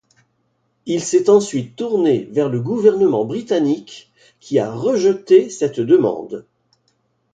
[0.87, 6.47] Il s’est ensuite tourné vers le gouvernement britannique qui a rejeté cette demande.